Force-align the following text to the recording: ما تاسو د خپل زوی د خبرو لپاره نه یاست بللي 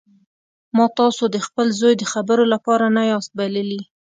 ما 0.75 0.85
تاسو 0.99 1.23
د 1.29 1.37
خپل 1.45 1.67
زوی 1.79 1.93
د 1.97 2.03
خبرو 2.13 2.43
لپاره 2.53 2.85
نه 2.95 3.03
یاست 3.11 3.31
بللي 3.39 3.81